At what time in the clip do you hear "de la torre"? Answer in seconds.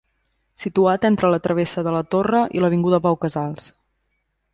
1.87-2.39